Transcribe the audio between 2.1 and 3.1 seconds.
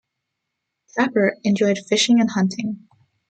and hunting.